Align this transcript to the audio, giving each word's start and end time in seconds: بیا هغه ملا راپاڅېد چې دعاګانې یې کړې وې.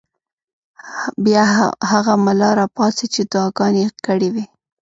بیا 1.23 1.43
هغه 1.91 2.13
ملا 2.25 2.49
راپاڅېد 2.59 3.09
چې 3.15 3.21
دعاګانې 3.31 3.81
یې 3.85 3.89
کړې 4.05 4.29
وې. 4.33 4.45